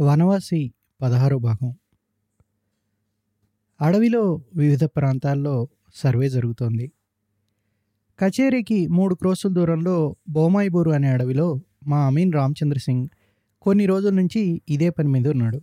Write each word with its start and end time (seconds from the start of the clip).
వనవాసి 0.00 0.72
పదహారో 1.02 1.38
భాగం. 1.38 1.74
అడవిలో 3.80 4.42
వివిధ 4.56 4.84
ప్రాంతాల్లో 4.84 5.68
సర్వే 5.94 6.28
జరుగుతోంది. 6.28 6.92
కచేరీకి 8.18 8.86
మూడు 8.86 9.14
క్రోసుల 9.14 9.52
దూరంలో 9.52 10.16
బోమాయిబూరు 10.28 10.90
అనే 10.90 11.08
అడవిలో 11.08 11.60
మా 11.86 12.06
అమీన్ 12.06 12.32
రామచంద్ర 12.32 12.78
సింగ్ 12.78 13.08
కొన్ని 13.62 13.86
రోజుల 13.86 14.14
నుంచి 14.14 14.62
ఇదే 14.68 14.90
పని 14.90 15.08
మీద 15.08 15.28
ఉన్నాడు. 15.28 15.60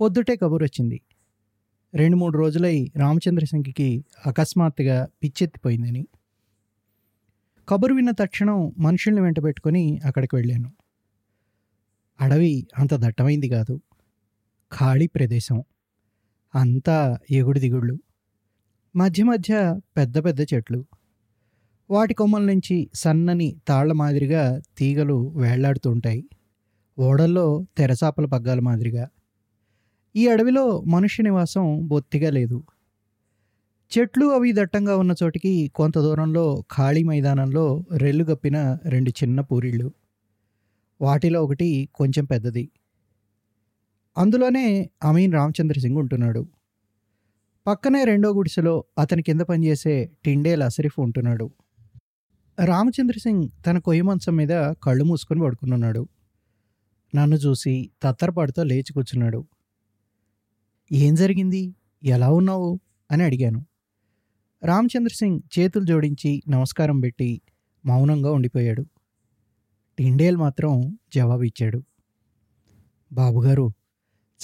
పొద్దుటే 0.00 0.36
కబురు 0.36 0.64
వచ్చింది. 0.64 1.00
రెండు 1.94 2.16
మూడు 2.16 2.38
రోజులై 2.38 2.92
రామచంద్ర 2.96 3.44
సింగ్కి 3.44 4.04
అకస్మాత్తుగా 4.26 5.08
పిచ్చెత్తిపోయిందని. 5.22 6.06
కబురు 7.68 7.94
విన్న 7.94 8.10
తక్షణం 8.10 8.72
మనుషుల్ని 8.78 9.22
వెంట 9.22 9.42
పెట్టుకొని 9.42 10.00
అక్కడికి 10.04 10.36
వెళ్ళాను. 10.36 10.72
అడవి 12.20 12.66
అంత 12.78 12.94
దట్టమైంది 12.94 13.48
కాదు. 13.48 13.80
ఖాళీ 14.72 15.06
ప్రదేశం. 15.06 15.62
అంతా 16.54 17.18
ఎగుడు 17.30 17.58
దిగుళ్ళు. 17.58 17.98
మధ్య 18.96 19.24
మధ్య 19.24 19.80
పెద్ద 19.96 20.24
పెద్ద 20.24 20.40
చెట్లు. 20.40 20.84
వాటి 21.90 22.14
కొమ్మల 22.14 22.42
నుంచి 22.42 22.90
సన్నని 22.94 23.56
తాళ్ళ 23.68 23.92
మాదిరిగా 23.92 24.60
తీగలు 24.78 25.32
వేళ్ళాడుతుంటాయి 25.36 26.28
ఓడల్లో 26.98 27.66
తెరచాపల 27.76 28.26
పగ్గాల 28.26 28.60
మాదిరిగా. 28.60 29.08
ఈ 30.16 30.28
అడవిలో 30.28 30.80
మనుష్య 30.80 31.24
నివాసం 31.24 31.88
బొత్తిగా 31.88 32.30
లేదు. 32.30 32.64
చెట్లు 33.98 34.26
అవి 34.26 34.52
దట్టంగా 34.52 34.96
ఉన్న 34.96 35.14
చోటికి 35.22 35.72
కొంత 35.74 35.98
దూరంలో 35.98 36.64
ఖాళీ 36.76 37.02
మైదానంలో 37.02 37.84
రెల్లు 37.96 38.24
గప్పిన 38.24 38.78
రెండు 38.84 39.10
చిన్న 39.10 39.40
పూరిళ్ళు. 39.40 39.92
వాటిలో 41.00 41.44
ఒకటి 41.44 41.88
కొంచెం 41.94 42.24
పెద్దది. 42.24 42.70
అందులోనే 44.18 44.90
అమీన్ 45.04 45.32
రామచంద్ర 45.32 45.80
సింగ్ 45.80 45.96
ఉంటున్నాడు. 45.96 46.48
పక్కనే 47.66 48.04
రెండో 48.04 48.34
గుడిసెలో 48.34 48.84
అతని 48.98 49.22
కింద 49.22 49.40
పనిచేసే 49.40 50.10
టిండేల్ 50.24 50.62
అసరిఫ్ 50.62 51.00
ఉంటున్నాడు. 51.00 51.50
రామచంద్ర 52.64 53.18
సింగ్ 53.18 53.48
తన 53.66 53.78
కొయ్య 53.78 54.02
మంచం 54.02 54.36
మీద 54.36 54.72
కళ్ళు 54.72 55.04
మూసుకొని 55.04 55.40
పడుకున్నాడు 55.40 56.08
నన్ను 57.14 57.36
చూసి 57.36 57.90
తత్తరపాటుతో 58.02 58.64
లేచి 58.64 58.92
కూర్చున్నాడు. 58.92 59.46
ఏం 60.92 61.14
జరిగింది? 61.14 61.74
ఎలా 62.04 62.32
ఉన్నావు? 62.32 62.80
అని 63.10 63.24
అడిగాను. 63.24 63.66
రామచంద్ర 64.64 65.14
సింగ్ 65.14 65.40
చేతులు 65.58 65.84
జోడించి 65.84 66.42
నమస్కారం 66.48 67.00
పెట్టి 67.00 67.40
మౌనంగా 67.86 68.32
ఉండిపోయాడు. 68.32 68.86
టిండేల్ 69.98 70.36
మాత్రం 70.36 70.98
జవాబు 71.14 71.42
ఇచ్చాడు 71.42 71.82
బాబుగారు 73.12 73.70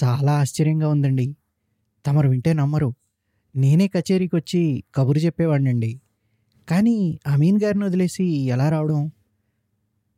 చాలా 0.04 0.32
ఆశ్చర్యంగా 0.40 0.88
ఉందండి. 0.88 1.36
తమరు 2.06 2.28
వింటే 2.28 2.52
నమ్మరు. 2.52 2.94
నేనే 3.56 3.88
కచేరీకి 3.88 4.36
వచ్చి 4.36 4.84
కబురు 4.94 5.18
చెప్పేవాడినండి. 5.18 6.00
కానీ 6.68 7.20
అమీన్ 7.26 7.60
గారిని 7.62 7.84
వదిలేసి 7.84 8.24
ఎలా 8.24 8.68
రావడం? 8.68 9.10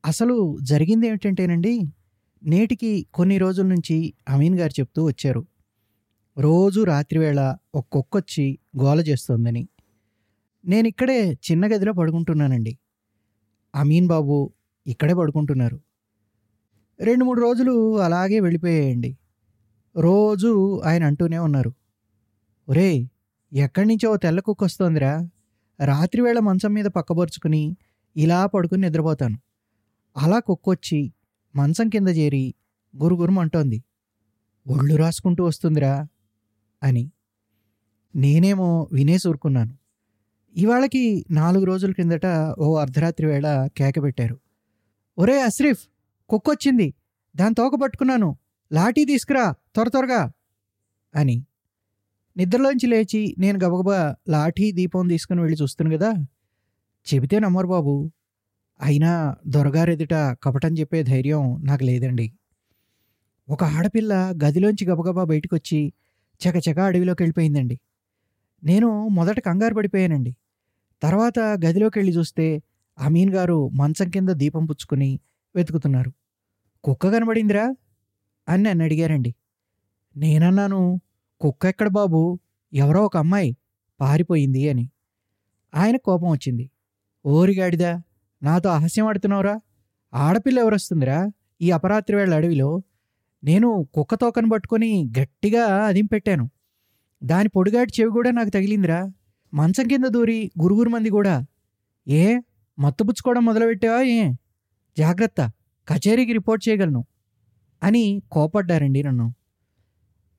అసలు 0.06 0.58
జరిగింది 0.62 1.06
ఏమిటంటేనండి 1.06 1.80
నేటికి 2.44 3.06
కొన్ని 3.14 3.38
రోజుల 3.38 3.66
నుంచి 3.66 4.14
అమీన్ 4.28 4.58
గారు 4.58 4.80
చెప్తూ 4.80 5.04
వచ్చారు. 5.04 5.46
రోజు 6.38 6.80
రాత్రివేళ 6.80 7.56
ఒక్కొక్కొచ్చి 7.74 8.58
గోల 8.80 9.00
చేస్తోందని. 9.00 9.68
నేను 10.64 10.88
ఇక్కడే 10.88 11.32
చిన్న 11.32 11.66
గదిలో 11.66 11.92
పడుకుంటున్నానండి. 11.92 12.78
అమీన్ 13.74 14.06
బాబు 14.06 14.52
ఇక్కడే 14.86 15.14
పడుకుంటున్నారు. 15.14 15.80
రెండు 17.00 17.24
మూడు 17.24 17.40
రోజులు 17.40 17.98
అలాగే 18.00 18.40
వెళ్ళిపోయాయండి. 18.40 19.18
రోజు 19.96 20.80
ఆయన 20.84 21.04
అంటూనే 21.04 21.38
ఉన్నారు. 21.38 21.72
ఒరే 22.68 23.10
ఎక్కడి 23.52 23.88
నుంచో 23.88 24.16
తెల్ల 24.16 24.40
కుక్క 24.40 24.64
వస్తోందిరా. 24.64 25.28
రాత్రివేళ 25.84 26.38
మంచం 26.38 26.72
మీద 26.72 26.84
పక్కబరుచుకుని 26.84 27.76
ఇలా 28.16 28.46
పడుకుని 28.46 28.80
నిద్రపోతాను. 28.80 29.38
అలా 30.16 30.38
కుక్కొచ్చి 30.38 31.12
మంచం 31.56 31.88
కింద 31.88 32.08
చేరి 32.08 32.54
గురుగురుమంటోంది. 33.02 33.84
ఒళ్ళు 34.68 34.96
రాసుకుంటూ 34.96 35.44
వస్తుందిరా 35.44 36.06
అని. 36.82 37.10
నేనేమో 38.16 38.88
వినేసి 38.92 39.28
ఊరుకున్నాను 39.28 39.78
ఇవాళకి 40.56 41.24
నాలుగు 41.30 41.64
రోజుల 41.64 41.92
క్రిందట 41.92 42.26
ఓ 42.58 42.76
అర్ధరాత్రి 42.76 43.26
వేళ 43.26 43.68
కేక 43.78 44.02
పెట్టారు. 44.02 44.38
ఒరే 45.18 45.40
అశ్రీఫ్ 45.40 45.86
కుక్కొచ్చింది. 46.28 46.94
దాని 47.36 47.54
తోక 47.54 47.74
పట్టుకున్నాను. 47.74 48.38
లాఠీ 48.72 49.04
తీసుకురా 49.04 49.54
త్వర 49.74 49.88
త్వరగా 49.88 50.32
అని. 51.14 51.44
నిద్రలోంచి 52.36 52.86
లేచి 52.86 53.36
నేను 53.38 53.58
గబగబా 53.64 54.16
లాఠీ 54.28 54.72
దీపం 54.72 55.08
తీసుకుని 55.08 55.40
వెళ్ళి 55.40 55.62
చూస్తాను 55.62 55.98
కదా. 55.98 56.12
చెబితే 57.14 57.38
నమ్మరు 57.38 57.66
బాబు. 57.66 58.10
అయినా 58.80 59.36
దొరగారెదుట 59.46 60.14
కపటం 60.14 60.74
చెప్పే 60.74 61.02
ధైర్యం 61.02 61.64
నాకు 61.64 61.84
లేదండి. 61.84 62.32
ఒక 63.48 63.64
ఆడపిల్ల 63.64 64.34
గదిలోంచి 64.44 64.86
గబగబా 64.86 65.24
బయటకు 65.24 65.56
వచ్చి 65.56 65.92
చకచక 66.40 66.78
అడవిలోకి 66.78 67.22
వెళ్ళిపోయిందండి. 67.22 67.80
నేను 68.64 69.08
మొదట 69.08 69.40
కంగారు 69.40 69.74
పడిపోయానండి. 69.74 70.36
తర్వాత 71.02 71.38
గదిలోకి 71.38 71.98
వెళ్ళి 71.98 72.16
చూస్తే 72.16 72.62
అమీన్ 72.98 73.34
గారు 73.34 73.68
మంచం 73.68 74.10
కింద 74.10 74.28
దీపం 74.28 74.66
పుచ్చుకుని 74.66 75.20
వెతుకుతున్నారు. 75.56 76.12
కుక్క 76.84 77.12
కనబడిందిరా? 77.12 77.74
అని 78.48 78.62
నన్ను 78.62 78.84
అడిగారండి. 78.84 79.34
నేనన్నాను 80.16 81.00
కుక్క 81.40 81.66
ఎక్కడ 81.66 81.88
బాబు? 81.88 82.38
ఎవరో 82.72 83.04
ఒక 83.04 83.16
అమ్మాయి 83.16 83.56
పారిపోయింది 84.00 84.68
అని. 84.68 84.90
ఆయన 85.74 85.96
కోపం 85.96 86.30
వచ్చింది. 86.30 86.70
ఓరిగాడిదా 87.26 88.02
నాతో 88.42 88.68
అహస్యం 88.68 89.06
ఆడుతున్నావురా? 89.06 89.60
ఆడపిల్ల 90.14 90.58
ఎవరొస్తుందిరా? 90.58 91.30
ఈ 91.62 91.70
అపరాత్రి 91.70 92.16
వేళ 92.16 92.34
అడవిలో 92.34 92.82
నేను 93.44 93.88
కుక్క 93.94 94.14
తోకను 94.14 94.48
పట్టుకొని 94.48 95.10
గట్టిగా 95.20 95.64
అదింపెట్టాను 95.64 96.50
దాని 97.24 97.48
పొడిగాటి 97.48 97.92
చెవి 98.00 98.10
కూడా 98.10 98.30
నాకు 98.30 98.48
తగిలిందిరా. 98.48 99.12
మంచం 99.54 99.88
కింద 99.88 100.04
దూరి 100.04 100.50
గురుగురు 100.62 100.88
మంది 100.88 101.10
కూడా. 101.10 101.46
ఏ? 102.08 102.38
మత్తుపుచ్చుకోవడం 102.78 103.44
మొదలుపెట్టావా 103.44 104.00
ఏ? 104.00 104.32
జాగ్రత్త. 104.98 105.52
కచేరీకి 105.88 106.32
రిపోర్ట్ 106.32 106.68
చేయగలను. 106.68 107.04
అని 107.82 108.22
కోపడ్డారండి 108.32 109.02
నన్ను. 109.02 109.34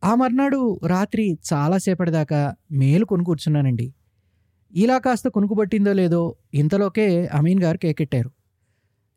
ఆ 0.04 0.16
మర్నాడు 0.16 0.80
రాత్రి 0.88 1.38
చాలాసేపటి 1.54 2.12
దాకా 2.12 2.56
మేలు 2.72 3.06
కొను 3.06 3.24
కూర్చున్నానండి. 3.24 3.94
ఇలా 4.74 4.98
కాస్త 4.98 5.28
కొనుకుబట్టిందో 5.28 5.94
లేదో 5.94 6.36
ఇంతలోకే 6.54 7.28
అమీన్ 7.28 7.64
గారు 7.64 7.78
కేకెట్టారు. 7.78 8.32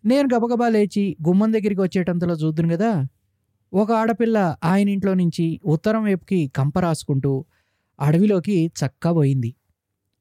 నేను 0.04 0.28
గబగబా 0.36 0.68
లేచి 0.68 1.16
గుమ్మం 1.28 1.52
దగ్గరికి 1.52 1.80
వచ్చేటంతలో 1.80 2.34
చూద్దును 2.34 2.76
కదా 2.76 3.06
ఒక 3.72 3.92
ఆడపిల్ల 3.92 4.56
ఆయన 4.64 4.88
ఇంట్లో 4.88 5.14
నుంచి 5.14 5.60
ఉత్తరం 5.64 6.04
వైపుకి 6.04 6.52
కంప 6.56 6.78
రాసుకుంటూ 6.78 7.44
అడవిలోకి 8.00 8.66
చక్కా 8.66 9.12
పోయింది 9.12 9.54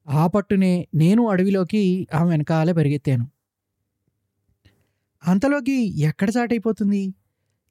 ఆ 0.08 0.28
పట్టునే 0.28 0.74
నేను 0.96 1.22
అడవిలోకి 1.30 1.82
ఆమె 2.14 2.30
వెనకాలే 2.30 2.74
పరిగెత్తాను. 2.74 3.26
అంతలోకి 5.24 5.78
ఎక్కడ 6.02 6.30
చాటైపోతుంది? 6.38 7.04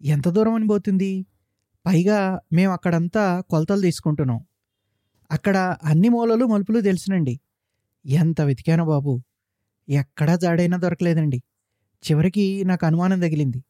ఎంత 0.01 0.29
దూరం 0.29 0.55
అని 0.55 0.69
పోతుంది 0.69 1.13
పైగా 1.85 2.19
మేము 2.53 2.73
అక్కడంతా 2.73 3.25
కొలతలు 3.51 3.81
తీసుకుంటున్నాం. 3.81 4.41
అక్కడ 5.31 5.57
అన్ని 5.85 6.09
మూలలు 6.09 6.45
మలుపులు 6.47 6.81
తెలిసినండి. 6.81 7.35
ఎంత 8.05 8.41
వెతికానో 8.43 8.85
బాబు! 8.85 9.15
ఎక్కడా 9.89 10.35
జాడైనా 10.37 10.77
దొరకలేదండి. 10.77 11.39
చివరికి 12.05 12.47
నాకు 12.65 12.85
అనుమానం 12.87 13.21
తగిలింది. 13.21 13.61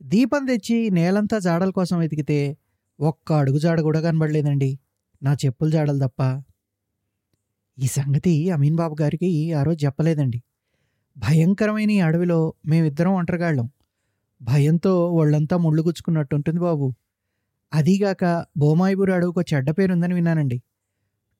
దీపం 0.00 0.42
తెచ్చి 0.46 0.78
నేలంతా 0.90 1.38
జాడల 1.40 1.70
కోసం 1.70 1.96
వెతికితే 1.98 2.38
ఒక్క 2.98 3.28
అడుగు 3.34 3.58
జాడ 3.58 3.80
కూడా 3.80 4.00
కనబడలేదండి. 4.00 4.70
నా 5.22 5.32
చెప్పుల 5.44 5.68
జాడలు 5.70 6.00
తప్ప 6.06 6.20
ఈ 7.78 7.86
సంగతి 7.86 8.50
అమీన్ 8.50 8.76
బాబు 8.76 8.96
గారికి 9.00 9.52
ఆ 9.52 9.62
రోజు 9.62 9.86
చెప్పలేదండి. 9.86 10.42
భయంకరమైన 11.16 11.90
ఈ 11.90 12.00
అడవిలో 12.00 12.54
మేమిద్దరం 12.66 13.14
ఒంటరిగాళ్ళం. 13.14 13.70
భయంతో 14.42 15.12
వాళ్ళంతా 15.12 15.56
ముళ్ళు 15.56 15.82
గుచ్చుకున్నట్టు 15.82 16.34
ఉంటుంది 16.36 16.60
బాబు. 16.60 16.94
అదీగాక 17.72 18.46
బోమాయిబూరు 18.56 19.12
అడవుకు 19.12 19.42
చెడ్డ 19.42 19.70
పేరుందని 19.70 20.14
విన్నానండి. 20.14 20.62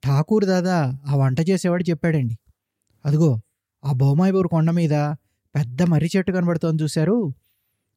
ఠాకూర్ 0.03 0.45
దాదా 0.45 0.99
ఆ 1.07 1.15
వంట 1.15 1.37
చేసేవాడు 1.49 1.83
చెప్పాడండి. 1.89 2.37
అదిగో 3.05 3.41
ఆ 3.85 3.91
బోమాయిబూరు 3.93 4.47
కొండ 4.47 4.71
మీద 4.71 4.95
పెద్ద 5.55 5.81
మర్రి 5.83 6.09
చెట్టు 6.17 6.31
కనబడుతోంది 6.31 6.83
చూశారు? 6.83 7.33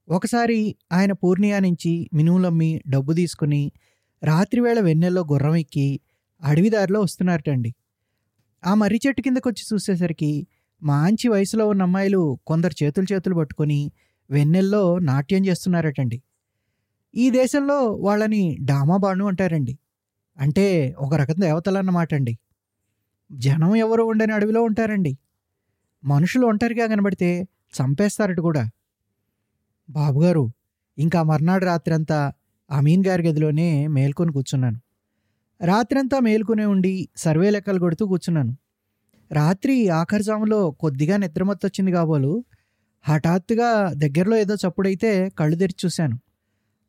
ఒకసారి 0.08 0.76
ఆయన 0.92 1.12
పూర్ణియా 1.12 1.58
నుంచి 1.58 2.10
మినుములమ్మి 2.14 2.80
డబ్బు 2.88 3.12
తీసుకుని 3.12 3.72
రాత్రివేళ 4.22 4.80
వెన్నెల్లో 4.80 5.22
గుర్రం 5.32 5.56
ఎక్కి 5.56 6.00
అడవిదారిలో 6.42 7.00
వస్తున్నారటండి. 7.00 7.74
ఆ 8.64 8.74
మర్రి 8.74 9.00
చెట్టు 9.06 9.20
కిందకు 9.22 9.48
వచ్చి 9.48 9.64
చూసేసరికి 9.72 10.46
మంచి 10.82 11.28
వయసులో 11.28 11.68
ఉన్న 11.68 11.82
అమ్మాయిలు 11.82 12.38
కొందరు 12.46 12.84
చేతులు 12.84 13.06
చేతులు 13.12 13.34
పట్టుకొని 13.34 13.92
వెన్నెల్లో 14.30 14.98
నాట్యం 14.98 15.46
చేస్తున్నారటండి. 15.46 16.18
ఈ 17.14 17.30
దేశంలో 17.30 17.78
వాళ్ళని 18.06 18.58
డామాబాణు 18.60 19.26
అంటారండి. 19.26 19.74
అంటే 20.38 20.66
ఒక 20.98 21.14
రకం 21.14 21.34
దేవతలు 21.40 21.78
అన్నమాట 21.78 22.14
అండి 22.14 22.34
జనం 23.32 23.76
ఎవరు 23.76 24.02
ఉండని 24.02 24.32
అడవిలో 24.32 24.62
ఉంటారండి. 24.62 25.12
మనుషులు 26.04 26.46
ఒంటరిగా 26.46 26.86
కనబడితే 26.86 27.30
చంపేస్తారట 27.74 28.40
కూడా. 28.40 28.62
బాబుగారు 29.88 30.44
ఇంకా 30.98 31.22
మర్నాడు 31.22 31.64
రాత్రంతా 31.64 32.18
అమీన్ 32.70 33.06
గారి 33.06 33.22
గదిలోనే 33.28 33.86
మేల్కొని 33.86 34.32
కూర్చున్నాను. 34.32 34.78
రాత్రంతా 35.60 36.20
మేలుకునే 36.20 36.64
ఉండి 36.64 37.08
సర్వే 37.16 37.50
లెక్కలు 37.50 37.78
కొడుతూ 37.78 38.06
కూర్చున్నాను. 38.06 38.56
రాత్రి 39.32 39.88
ఆఖరి 39.88 40.22
జాములో 40.22 40.70
కొద్దిగా 40.70 41.16
నిద్రమత్తొచ్చింది 41.16 41.92
కాబోలు 41.92 42.44
హఠాత్తుగా 43.04 43.92
దగ్గరలో 43.94 44.36
ఏదో 44.36 44.54
చప్పుడైతే 44.54 45.30
కళ్ళు 45.38 45.56
తెరిచి 45.56 45.86
చూశాను. 45.86 46.16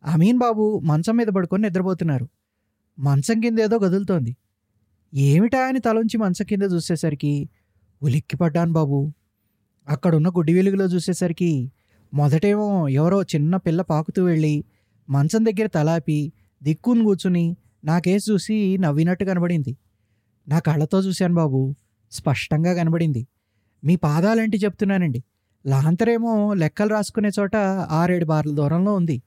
అమీన్ 0.03 0.37
బాబు 0.37 0.81
మంచం 0.83 1.17
మీద 1.17 1.27
పడుకొని 1.27 1.63
నిద్రపోతున్నారు. 1.63 2.29
మంచం 2.99 3.41
కింద 3.41 3.59
ఏదో 3.59 3.79
కదులుతోంది 3.79 4.35
ఏమిటా 5.13 5.59
అని 5.67 5.79
తలంచి 5.79 6.17
మంచం 6.17 6.45
కింద 6.45 6.63
చూసేసరికి 6.63 7.49
ఉలిక్కిపడ్డాను 8.03 8.71
బాబు. 8.71 9.13
అక్కడున్న 9.89 10.29
గుడ్డి 10.29 10.53
వెలుగులో 10.53 10.85
చూసేసరికి 10.85 11.71
మొదటేమో 12.13 12.87
ఎవరో 12.89 13.21
చిన్న 13.23 13.55
పిల్ల 13.55 13.81
పాకుతూ 13.81 14.23
వెళ్ళి 14.23 14.63
మంచం 15.09 15.45
దగ్గర 15.45 15.67
తలాపి 15.67 16.33
దిక్కుని 16.63 17.03
కూర్చుని 17.03 17.45
నాకేసి 17.83 18.31
చూసి 18.31 18.77
నవ్వినట్టు 18.77 19.25
కనబడింది. 19.25 19.77
నా 20.47 20.59
కళ్ళతో 20.59 20.99
చూశాను 20.99 21.35
బాబు. 21.35 21.75
స్పష్టంగా 22.11 22.73
కనబడింది. 22.73 23.27
మీ 23.83 23.95
పాదాలంటే 23.95 24.57
చెప్తున్నానండి. 24.57 25.23
లాంతరేమో 25.65 26.53
లెక్కలు 26.53 26.89
రాసుకునే 26.89 27.29
చోట 27.39 27.55
ఆరేడు 27.91 28.25
బార్ల 28.25 28.55
దూరంలో 28.55 28.93
ఉంది. 28.93 29.21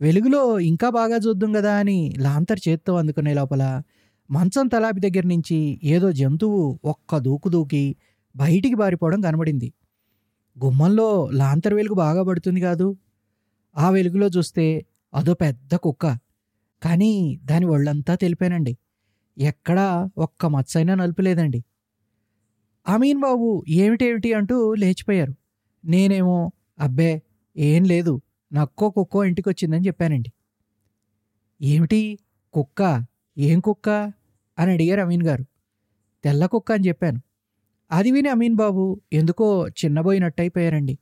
వెలుగులో 0.00 0.60
ఇంకా 0.60 0.90
బాగా 0.90 1.16
చూద్దాం 1.16 1.52
కదా 1.52 1.74
అని 1.74 2.14
లాంతర్ 2.18 2.60
చేత్తో 2.68 2.96
అందుకునే 2.96 3.34
లోపల 3.34 3.82
మంచం 4.30 4.66
తలాపి 4.66 5.00
దగ్గర 5.00 5.26
నుంచి 5.26 5.80
ఏదో 5.84 6.12
జంతువు 6.12 6.80
ఒక్క 6.84 7.18
దూకు 7.18 7.48
దూకి 7.48 7.96
బయటికి 8.36 8.74
బారిపోవడం 8.74 9.20
కనబడింది. 9.20 9.72
గుమ్మంలో 10.64 11.30
లాంతర్ 11.32 11.74
వెలుగు 11.74 11.94
బాగా 11.94 12.22
పడుతుంది 12.22 12.60
కాదు. 12.60 12.96
ఆ 13.78 13.90
వెలుగులో 13.90 14.26
చూస్తే 14.26 14.86
అదో 15.14 15.34
పెద్ద 15.34 15.74
కుక్క. 15.74 16.18
కానీ 16.82 17.40
దాని 17.44 17.66
ఒళ్ళంతా 17.66 18.14
తెలిపానండి. 18.14 18.78
ఎక్కడా 19.38 20.10
ఒక్క 20.18 20.46
మచ్చైనా 20.46 20.94
నలుపులేదండి. 20.94 21.64
అమీన్ 22.88 23.20
బాబు 23.20 23.64
ఏమిటేమిటి 23.68 24.32
అంటూ 24.32 24.74
లేచిపోయారు. 24.74 25.34
నేనేమో 25.84 26.52
అబ్బే 26.78 27.22
ఏం 27.56 27.84
లేదు 27.84 28.22
నక్కో 28.52 28.90
కుక్కో 28.90 29.24
ఇంటికి 29.24 29.48
వచ్చిందని 29.48 29.86
చెప్పానండి. 29.86 30.32
ఏమిటి 31.62 32.18
కుక్క? 32.52 33.04
ఏం 33.38 33.60
కుక్క? 33.60 34.12
అని 34.58 34.72
అడిగారు 34.72 35.00
అమీన్ 35.00 35.22
గారు. 35.22 35.44
తెల్ల 36.24 36.46
కుక్క 36.46 36.72
అని 36.72 36.88
చెప్పాను. 36.88 37.20
అది 37.90 38.10
విని 38.10 38.28
అమీన్ 38.28 38.54
బాబు 38.54 39.00
ఎందుకో 39.12 39.68
చిన్నబోయినట్టు 39.68 40.42
అయిపోయారండి 40.42 40.98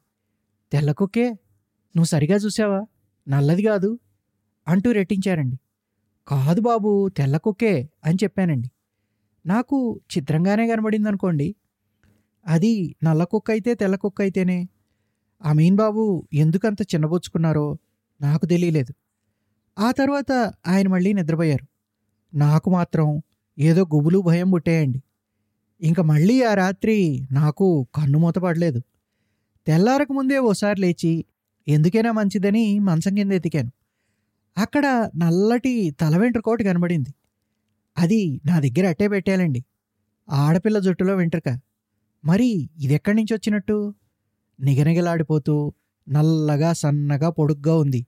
తెల్ల 0.72 0.93
కుక్కే? 0.93 1.31
నువ్వు 1.96 2.05
సరిగా 2.05 2.37
చూసావా 2.37 2.87
నల్లది 3.29 3.62
కాదు 3.62 3.99
అంటూ 4.69 4.93
రెట్టించారండి. 4.93 5.58
కాదు 6.28 6.61
బాబు 6.61 7.08
తెల్ల 7.08 7.37
కుక్కే 7.37 7.88
అని 8.05 8.19
చెప్పానండి. 8.25 8.70
నాకు 9.46 10.00
చిత్రంగానే 10.17 10.69
కనబడింది 10.69 11.08
అనుకోండి 11.08 11.55
అది 12.46 12.96
నల్ల 13.05 13.25
కుక్క 13.25 13.50
అయితే 13.50 13.75
తెల్ల 13.75 13.96
కుక్క 13.96 14.20
అయితేనే 14.23 14.69
అమీన్ 15.43 15.76
బాబు 15.76 16.02
ఎందుకంత 16.34 16.82
చిన్నబుచ్చుకున్నారో 16.82 17.78
నాకు 18.20 18.46
తెలియలేదు. 18.46 18.93
ఆ 19.78 19.90
తర్వాత 19.90 20.32
ఆయన 20.67 20.88
మళ్ళీ 20.88 21.12
నిద్రపోయారు. 21.12 21.67
నాకు 22.34 22.70
మాత్రం 22.70 23.22
ఏదో 23.58 23.82
గుబులు 23.94 24.19
భయం 24.19 24.50
పుట్టేయండి. 24.50 25.02
ఇంకా 25.81 26.02
మళ్ళీ 26.02 26.43
ఆ 26.43 26.55
రాత్రి 26.55 27.26
నాకు 27.32 27.87
కన్ను 27.94 28.19
మూతపడలేదు 28.19 28.81
తెల్లారక 29.67 30.12
ముందే 30.12 30.38
ఓసారి 30.38 30.81
లేచి 30.81 31.25
ఎందుకైనా 31.69 32.12
మంచిదని 32.12 32.79
మంచం 32.79 33.14
కింద 33.14 33.32
ఎతికాను. 33.32 33.70
అక్కడ 34.56 35.11
నల్లటి 35.17 35.91
తల 36.00 36.17
వెంట్రుకోటి 36.17 36.64
కనబడింది. 36.64 37.14
అది 37.99 38.41
నా 38.47 38.61
దగ్గర 38.61 38.88
అట్టే 38.88 39.08
పెట్టాలండి 39.08 39.64
ఆడపిల్ల 40.31 40.79
జుట్టులో 40.79 41.17
వెంట్రుక. 41.17 41.61
మరి 42.25 42.70
ఇది 42.79 42.94
ఎక్కడి 42.94 43.17
నుంచి 43.17 43.35
వచ్చినట్టు? 43.35 43.94
నిగనిగలాడిపోతూ 44.61 45.73
నల్లగా 46.08 46.73
సన్నగా 46.73 47.31
పొడుగ్గా 47.31 47.76
ఉంది. 47.76 48.06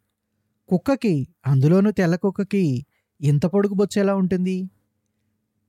కుక్కకి 0.68 1.28
అందులోనూ 1.46 1.90
తెల్ల 1.90 2.16
కుక్కకి 2.16 2.86
ఇంత 3.20 3.46
పొడుగు 3.46 3.74
బొచ్చేలా 3.74 4.14
ఉంటుంది? 4.14 4.70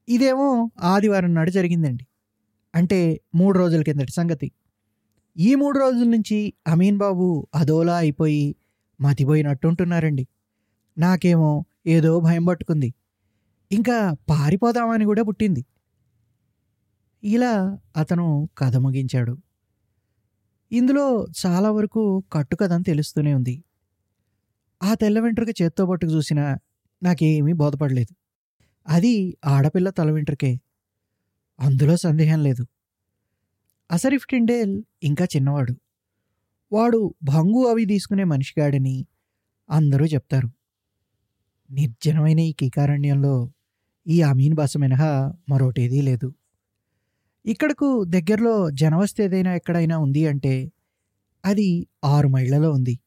ఇదేమో 0.10 0.72
ఆదివారం 0.80 1.34
నాడు 1.34 1.52
జరిగిందండి. 1.52 2.06
అంటే 2.76 3.22
మూడు 3.36 3.60
రోజుల 3.60 3.82
కిందటి 3.82 4.12
సంగతి. 4.12 4.52
ఈ 5.38 5.56
మూడు 5.56 5.80
రోజుల 5.80 6.10
నుంచి 6.10 6.54
అమీన్ 6.68 6.98
బాబు 6.98 7.48
అదోలా 7.56 7.98
అయిపోయి 7.98 8.56
మతిపోయినట్టుంటున్నారండి. 9.02 10.28
నాకేమో 11.00 11.66
ఏదో 11.88 12.20
భయం 12.20 12.46
పట్టుకుంది. 12.46 12.94
ఇంకా 13.72 14.14
పారిపోదామని 14.30 15.06
కూడా 15.06 15.24
పుట్టింది. 15.24 15.66
ఇలా 17.24 17.80
అతను 17.98 18.50
కథ 18.58 18.76
ముగించాడు. 18.76 19.38
ఇందులో 20.72 21.28
చాలా 21.46 21.72
వరకు 21.72 22.24
కట్టుకథని 22.34 22.84
తెలుస్తూనే 22.84 23.34
ఉంది. 23.34 23.64
ఆ 24.84 24.94
తెల్ల 24.94 25.20
వెంట్రుక 25.20 25.62
చేత్తో 25.62 25.86
పట్టుకు 25.86 26.12
చూసినా 26.12 26.58
నాకేమీ 27.04 27.54
బోధపడలేదు. 27.54 28.16
అది 28.88 29.38
ఆడపిల్ల 29.46 29.90
తల 29.90 30.12
వెంట్రుకే. 30.12 30.60
అందులో 31.60 31.98
సందేహం 31.98 32.44
లేదు. 32.44 32.68
అసరిఫ్ 33.92 34.28
టిండేల్ 34.28 34.84
ఇంకా 35.04 35.26
చిన్నవాడు. 35.26 35.76
వాడు 36.72 37.16
భంగు 37.24 37.68
అవి 37.68 37.86
తీసుకునే 37.86 38.24
మనిషిగాడని 38.24 39.06
అందరూ 39.70 40.06
చెప్తారు. 40.06 40.50
నిర్జనమైన 41.70 42.40
ఈ 42.40 42.52
కీకారణ్యంలో 42.52 43.50
ఈ 44.08 44.22
అమీన్ 44.22 44.54
బస 44.54 44.78
మినహా 44.78 45.34
మరోటేదీ 45.50 46.02
లేదు. 46.02 46.34
ఇక్కడకు 47.46 48.04
దగ్గరలో 48.04 48.70
జనవస్తి 48.72 49.24
ఏదైనా 49.24 49.56
ఎక్కడైనా 49.56 49.98
ఉంది 49.98 50.28
అంటే 50.28 50.72
అది 51.46 51.88
ఆరు 52.06 52.28
మైళ్ళలో 52.28 52.72
ఉంది. 52.72 53.00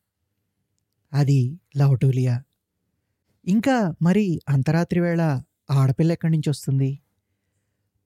అది 1.12 1.58
లవటూలియా. 1.76 2.42
ఇంకా 3.46 3.94
మరి 4.02 4.40
అంతరాత్రి 4.48 5.00
వేళ 5.00 5.22
ఆడపిల్ల 5.70 6.12
ఎక్కడి 6.12 6.32
నుంచి 6.32 6.50
వస్తుంది? 6.50 6.90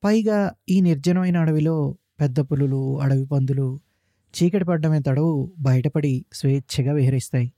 పైగా 0.03 0.51
ఈ 0.69 0.81
నిర్జనమైన 0.81 1.37
అడవిలో 1.37 1.95
పెద్ద 2.19 2.39
పులులు 2.39 2.99
అడవి 2.99 3.25
పందులు 3.25 3.79
చీకటి 4.33 4.65
పడ్డమే 4.65 4.99
తడవు 4.99 5.53
బయటపడి 5.59 6.25
స్వేచ్ఛగా 6.33 6.93
విహరిస్తాయి. 6.93 7.51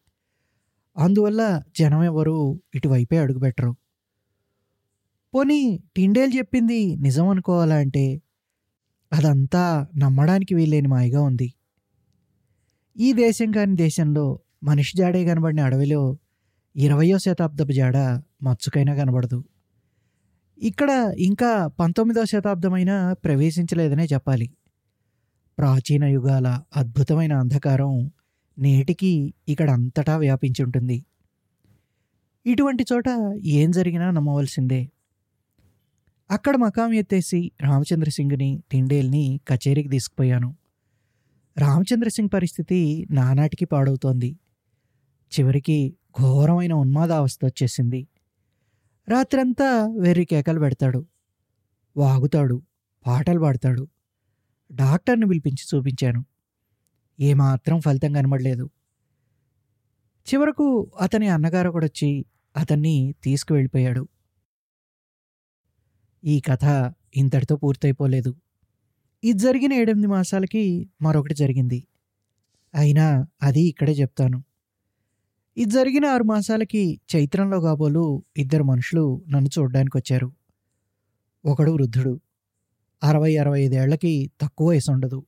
అందువల్ల 1.00 1.62
జనం 1.80 2.04
ఎవరు 2.04 2.62
ఇటువైపే 2.76 3.18
అడుగుపెట్టరు. 3.18 3.76
పోనీ 5.34 5.80
టిండేల్ 5.96 6.32
చెప్పింది 6.38 6.96
నిజం 6.96 7.28
అనుకోవాలంటే 7.28 8.22
అదంతా 9.14 9.88
నమ్మడానికి 9.98 10.56
వీల్లేని 10.56 10.88
మాయగా 10.88 11.22
ఉంది. 11.22 11.54
ఈ 12.98 13.14
దేశం 13.14 13.52
కాని 13.52 13.76
దేశంలో 13.76 14.40
మనిషి 14.64 14.98
జాడే 14.98 15.26
కనబడిన 15.26 15.60
అడవిలో 15.60 16.18
ఇరవయో 16.76 17.18
శతాబ్దపు 17.18 17.72
జాడ 17.72 17.98
మచ్చుకైనా 18.44 18.96
కనబడదు. 18.96 19.44
ఇక్కడ 20.58 21.14
ఇంకా 21.18 21.68
పంతొమ్మిదవ 21.68 22.26
శతాబ్దమైనా 22.26 23.14
ప్రవేశించలేదనే 23.14 24.06
చెప్పాలి. 24.06 24.50
ప్రాచీన 25.58 26.04
యుగాల 26.04 26.62
అద్భుతమైన 26.76 27.34
అంధకారం 27.34 28.12
నేటికి 28.60 29.34
ఇక్కడ 29.48 29.70
అంతటా 29.70 30.18
వ్యాపించి 30.18 30.64
ఉంటుంది 30.64 31.06
ఇటువంటి 32.46 32.86
చోట 32.94 33.04
ఏం 33.44 33.72
జరిగినా 33.72 34.12
నమ్మవలసిందే. 34.12 34.92
అక్కడ 36.32 36.56
మకాం 36.56 36.94
ఎత్తేసి 36.94 37.52
రామచంద్ర 37.62 38.10
సింగ్ని 38.10 38.64
టిండేల్ని 38.72 39.40
కచేరీకి 39.48 39.90
తీసుకుపోయాను. 39.90 40.56
రామచంద్ర 41.58 42.10
సింగ్ 42.10 42.30
పరిస్థితి 42.34 43.08
నానాటికి 43.12 43.66
పాడవుతోంది. 43.66 44.40
చివరికి 45.32 45.98
ఘోరమైన 46.22 46.74
ఉన్మాదావస్థ 46.74 47.46
వచ్చేసింది. 47.46 48.08
రాత్రంతా 49.10 49.96
వెర్రి 50.02 50.26
కేకలు 50.26 50.60
పెడతాడు. 50.60 51.06
వాగుతాడు 51.98 52.62
పాటలు 53.08 53.40
పాడతాడు. 53.40 53.88
డాక్టర్ని 54.72 55.28
పిలిపించి 55.28 55.78
చూపించాను. 55.78 56.26
ఏమాత్రం 57.20 57.80
ఫలితం 57.80 58.14
కనబడలేదు. 58.14 58.70
చివరకు 60.28 60.92
అతని 61.02 61.28
అన్నగారు 61.28 61.70
కూడా 61.70 61.86
వచ్చి 61.86 62.26
అతన్ని 62.58 63.16
తీసుకువెళ్ళిపోయాడు. 63.24 64.08
ఈ 66.26 66.40
కథ 66.40 66.94
ఇంతటితో 67.16 67.56
పూర్తయిపోలేదు. 67.56 68.36
ఇది 69.24 69.40
జరిగిన 69.40 69.74
ఏడెనిమిది 69.74 70.08
మాసాలకి 70.08 70.90
మరొకటి 71.02 71.34
జరిగింది. 71.34 71.88
అయినా 72.76 73.28
అది 73.42 73.62
ఇక్కడే 73.62 73.92
చెప్తాను. 73.92 74.44
ఇది 75.58 75.72
జరిగిన 75.72 76.06
ఆరు 76.06 76.24
మాసాలకి 76.24 77.02
చైత్రంలో 77.16 77.62
కాబోలు 77.62 78.24
ఇద్దరు 78.38 78.64
మనుషులు 78.64 79.26
నన్ను 79.30 79.50
చూడ్డానికి 79.60 79.98
వచ్చారు. 79.98 80.32
ఒకడు 81.46 81.72
వృద్ధుడు. 81.72 82.22
అరవై 83.04 83.38
అరవై 83.38 83.62
ఐదేళ్ళకి 83.62 84.32
తక్కువ 84.42 84.70
వయసు 84.70 84.92
ఉండదు 84.92 85.26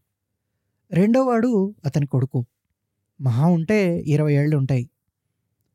రెండోవాడు 0.94 1.76
అతని 1.86 2.08
కొడుకు. 2.08 2.46
మహా 3.22 3.48
ఉంటే 3.48 4.00
ఇరవై 4.00 4.34
ఏళ్ళు 4.34 4.58
ఉంటాయి. 4.58 4.90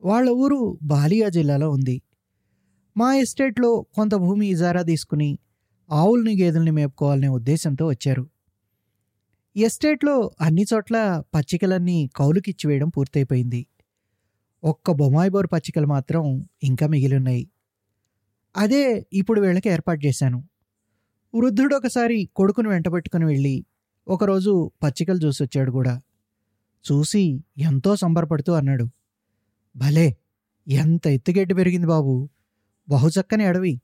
వాళ్ళ 0.03 0.31
ఊరు 0.31 0.79
బాలియా 0.83 1.29
జిల్లాలో 1.29 1.71
ఉంది. 1.71 2.03
మా 2.97 3.15
ఎస్టేట్లో 3.15 3.87
కొంత 3.95 4.15
భూమి 4.15 4.47
ఇజారా 4.47 4.83
తీసుకుని 4.83 5.39
ఆవుల్ని 5.91 6.43
గేదెల్ని 6.43 6.71
మేపుకోవాలనే 6.71 7.29
ఉద్దేశంతో 7.29 7.87
వచ్చారు. 7.87 8.31
ఎస్టేట్లో 9.57 10.31
అన్ని 10.41 10.65
చోట్ల 10.75 11.23
పచ్చికలన్నీ 11.35 12.11
కౌలుకిచ్చి 12.17 12.69
వేయడం 12.69 12.89
పూర్తయిపోయింది. 12.89 13.67
ఒక్క 14.65 14.91
బొమాయిబోర్ 14.91 15.47
పచ్చికలు 15.53 15.87
మాత్రం 15.87 16.49
ఇంకా 16.63 16.87
మిగిలిన్నాయి. 16.87 17.51
అదే 18.57 19.07
ఇప్పుడు 19.13 19.41
వీళ్ళకి 19.41 19.69
ఏర్పాటు 19.69 20.07
చేశాను. 20.07 20.45
వృద్ధుడు 21.35 21.77
ఒకసారి 21.77 22.29
కొడుకును 22.37 22.69
వెంటబెట్టుకుని 22.71 23.25
వెళ్ళి 23.25 23.67
ఒకరోజు 24.07 24.53
పచ్చికలు 24.83 25.19
చూసొచ్చాడు 25.19 25.71
కూడా. 25.71 25.95
చూసి 26.85 27.23
ఎంతో 27.61 27.97
సంబరపడుతూ 27.97 28.53
అన్నాడు 28.53 28.87
భలే! 29.75 30.09
ఎంత 30.67 31.07
ఎత్తుగడ్డి 31.09 31.55
పెరిగింది 31.55 31.87
బాబు. 31.87 32.15
బహుచక్కని 32.89 33.45
అడవి. 33.47 33.75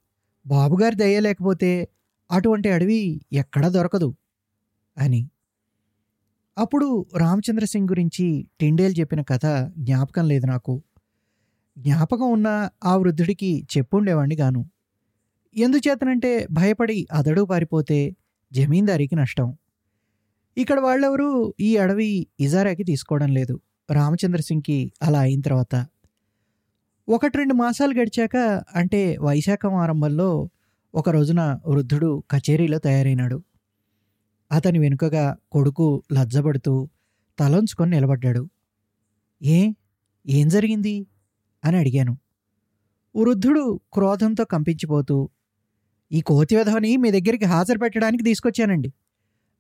బాబుగారి 0.47 0.97
దయ 0.97 1.21
లేకపోతే 1.21 1.71
అటువంటి 2.31 2.71
అడవి 2.71 3.01
ఎక్కడా 3.35 3.69
దొరకదు 3.69 4.11
అని. 4.97 5.23
అప్పుడు 6.57 6.87
రామచంద్ర 7.17 7.65
సింగ్ 7.65 7.89
గురించి 7.89 8.25
టిండేల్ 8.61 8.95
చెప్పిన 9.01 9.23
కథ 9.23 9.47
జ్ఞాపకం 9.79 10.29
లేదు 10.29 10.47
నాకు. 10.47 10.75
జ్ఞాపకం 11.77 12.33
ఉన్న 12.33 12.49
ఆ 12.85 12.97
వృద్ధుడికి 12.97 13.51
చెప్పుండేవాణ్ణి 13.73 14.37
గాను. 14.37 14.63
ఎందుచేతనంటే 15.57 16.33
భయపడి 16.53 17.07
అదడు 17.13 17.43
పారిపోతే 17.43 17.99
జమీందారీకి 18.53 19.17
నష్టం. 19.17 19.49
ఇక్కడ 20.59 20.81
వాళ్ళెవరూ? 20.81 21.55
ఈ 21.61 21.77
అడవి 21.77 22.27
ఇజారాకి 22.41 22.85
తీసుకోవడం 22.85 23.29
లేదు. 23.29 23.61
రామచంద్ర 23.91 24.41
సింగ్కి 24.41 24.93
అలా 25.03 25.21
అయిన 25.21 25.41
తర్వాత. 25.41 25.87
ఒకటి 27.09 27.39
రెండు 27.39 27.55
మాసాలు 27.55 28.01
గడిచాక 28.01 28.65
అంటే 28.75 29.19
వైశాఖం 29.21 29.75
ఆరంభంలో 29.75 30.51
ఒక 30.95 31.11
రోజున 31.11 31.59
వృద్ధుడు 31.67 32.23
కచేరీలో 32.31 32.79
తయారైనాడు. 32.79 33.43
అతని 34.53 34.79
వెనుకగా 34.79 35.37
కొడుకు 35.53 36.03
లజ్జపడుతూ 36.13 36.89
తలంచుకొని 37.39 37.91
నిలబడ్డాడు. 37.91 38.49
ఏ? 39.43 39.73
ఏం 40.29 40.49
జరిగింది? 40.49 41.07
అని 41.65 41.77
అడిగాను. 41.77 42.19
వృద్ధుడు 43.17 43.81
క్రోధంతో 43.93 44.45
కంపించిపోతూ 44.45 45.31
ఈ 46.13 46.21
కోతి 46.21 46.57
విధవని 46.57 46.97
మీ 46.97 47.11
దగ్గరికి 47.11 47.45
హాజరు 47.45 47.79
పెట్టడానికి 47.79 48.25
తీసుకొచ్చానండి. 48.25 48.93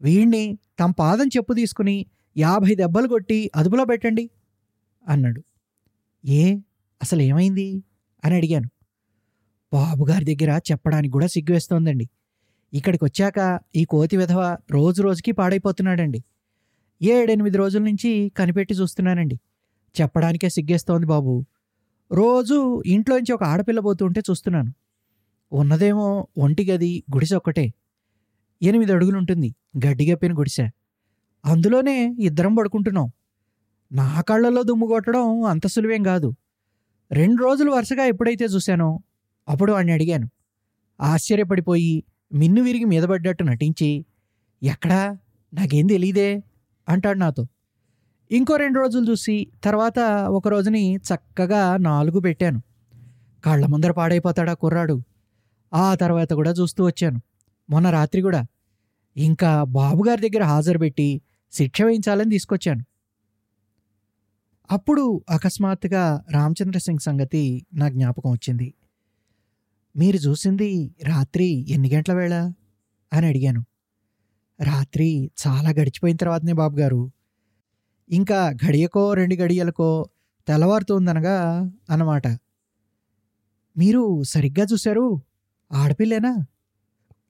వీణ్ణి 0.02 0.58
తమ 0.82 0.90
పాదం 0.90 1.26
చెప్పు 1.26 1.54
తీసుకుని 1.54 2.06
యాభై 2.38 2.74
దెబ్బలు 2.74 3.08
కొట్టి 3.08 3.50
అదుపులో 3.56 3.84
పెట్టండి 3.84 4.30
అన్నాడు. 5.08 5.42
ఏ? 6.24 6.56
అసలు 7.02 7.22
ఏమైంది? 7.22 7.82
అని 8.24 8.36
అడిగాను. 8.36 8.68
బాబుగారి 9.72 10.34
దగ్గర 10.34 10.60
చెప్పడానికి 10.72 11.12
కూడా 11.12 11.26
సిగ్గువేస్తోందండి 11.26 12.08
ఇక్కడికి 12.72 13.04
వచ్చాక 13.04 13.60
ఈ 13.76 13.84
కోతి 13.84 14.16
విధవ 14.16 14.56
రోజు 14.70 15.02
రోజుకి 15.02 15.32
పాడైపోతున్నాడండి. 15.32 16.24
ఏడెనిమిది 17.02 17.56
రోజుల 17.56 17.82
నుంచి 17.82 18.32
కనిపెట్టి 18.36 18.74
చూస్తున్నానండి. 18.74 19.40
చెప్పడానికే 20.00 20.48
సిగ్గేస్తోంది 20.48 21.06
బాబు. 21.06 21.44
రోజు 22.12 22.82
ఇంట్లోంచి 22.86 23.32
ఒక 23.32 23.44
ఆడపిల్ల 23.44 23.80
పోతుంటే 23.80 24.22
చూస్తున్నాను. 24.30 24.74
ఉన్నదేమో 25.52 26.26
ఒంటి 26.38 26.70
గది 26.70 27.04
గుడిసె 27.14 27.36
ఒక్కటే 27.36 27.72
ఎనిమిది 28.62 28.92
అడుగులు 28.92 29.18
ఉంటుంది 29.76 30.32
గుడిసె. 30.32 30.68
అందులోనే 31.44 32.16
ఇద్దరం 32.18 32.54
పడుకుంటున్నాం. 32.54 33.10
నా 33.92 34.20
కళ్ళల్లో 34.20 34.62
దుమ్ము 34.62 34.86
కొట్టడం 34.86 35.42
అంత 35.42 35.66
సులువేం 35.66 36.02
కాదు. 36.02 36.34
రెండు 37.12 37.42
రోజులు 37.42 37.70
వరుసగా 37.70 38.04
ఎప్పుడైతే 38.04 38.44
చూశానో 38.44 39.00
అప్పుడు 39.48 39.72
వాడిని 39.72 39.92
అడిగాను. 39.92 40.30
ఆశ్చర్యపడిపోయి 41.00 42.04
మిన్ను 42.32 42.62
విరిగి 42.62 42.84
మీద 42.84 43.02
పడ్డట్టు 43.02 43.44
నటించి 43.44 44.06
ఎక్కడా? 44.62 45.18
నాకేం 45.54 45.86
తెలీదే 45.86 46.42
అంటాడు 46.88 47.18
నాతో. 47.18 47.46
ఇంకో 48.30 48.56
రెండు 48.56 48.80
రోజులు 48.80 49.10
చూసి 49.10 49.52
తర్వాత 49.64 49.98
ఒక 50.28 50.48
రోజుని 50.48 50.96
చక్కగా 50.96 51.76
నాలుగు 51.76 52.20
పెట్టాను. 52.20 52.62
కళ్ళ 53.44 53.66
ముందర 53.66 53.92
పాడైపోతాడా 53.92 54.54
కుర్రాడు? 54.54 55.02
ఆ 55.74 55.94
తర్వాత 55.94 56.32
కూడా 56.32 56.50
చూస్తూ 56.50 56.84
వచ్చాను. 56.84 57.20
మొన్న 57.70 57.90
రాత్రి 57.90 58.22
కూడా. 58.22 58.46
ఇంకా 59.16 59.64
బాబుగారి 59.64 60.28
దగ్గర 60.28 60.44
హాజరు 60.44 60.78
పెట్టి 60.78 61.20
శిక్ష 61.52 61.82
వేయించాలని 61.82 62.30
తీసుకొచ్చాను. 62.30 62.84
అప్పుడు 64.70 65.24
అకస్మాత్తుగా 65.30 66.24
రామచంద్ర 66.30 66.78
సింగ్ 66.78 66.98
సంగతి 66.98 67.66
నా 67.74 67.88
జ్ఞాపకం 67.88 68.30
వచ్చింది. 68.30 68.74
మీరు 69.96 70.16
చూసింది 70.16 70.94
రాత్రి 71.02 71.66
ఎన్ని 71.70 71.90
గంటల 71.90 72.12
వేళ? 72.12 72.52
అని 73.12 73.26
అడిగాను. 73.26 73.64
రాత్రి 74.60 75.30
చాలా 75.46 75.70
గడిచిపోయిన 75.70 76.16
తర్వాతనే 76.16 76.52
బాబు 76.52 76.78
గారు 76.78 77.10
ఇంకా 78.10 78.54
గడియకో 78.68 79.14
రెండు 79.14 79.34
గడియలకో 79.34 80.08
తెల్లవారుతుందనగా 80.48 81.70
అన్నమాట. 81.90 82.26
మీరు 83.78 84.22
సరిగ్గా 84.22 84.66
చూశారు? 84.72 85.22
ఆడపిల్లేనా? 85.72 86.36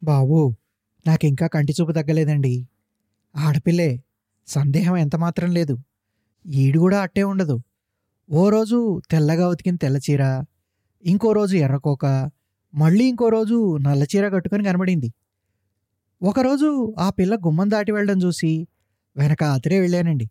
బాబు 0.02 0.54
నాకింకా 1.06 1.46
కంటి 1.46 1.72
చూపు 1.80 1.92
తగ్గలేదండి. 1.92 2.66
ఆడపిల్లే 3.36 4.02
సందేహం 4.46 4.96
ఎంతమాత్రం 4.96 5.50
లేదు. 5.50 5.78
ఈడు 6.46 6.78
కూడా 6.78 7.00
అట్టే 7.00 7.22
ఉండదు. 7.22 7.60
ఓ 8.30 8.48
రోజు 8.50 9.00
తెల్లగా 9.10 9.48
ఉతికిన 9.48 9.76
తెల్లచీర 9.76 10.44
ఇంకో 11.04 11.32
రోజు 11.32 11.56
ఎర్రకోక 11.56 12.30
మళ్ళీ 12.74 13.04
ఇంకో 13.04 13.28
రోజు 13.28 13.76
నల్లచీర 13.76 14.28
కట్టుకొని 14.28 14.64
కనబడింది. 14.64 15.12
ఒకరోజు 16.22 16.94
ఆ 16.98 17.10
పిల్ల 17.10 17.34
గుమ్మం 17.34 17.70
దాటి 17.70 17.92
వెళ్ళడం 17.92 18.18
చూసి 18.22 18.66
వెనక 19.16 19.44
అతరే 19.44 19.80
వెళ్ళానండి. 19.80 20.30